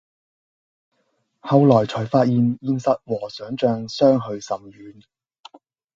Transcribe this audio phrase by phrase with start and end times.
[1.41, 5.03] 後來才發現現實和想像相去甚遠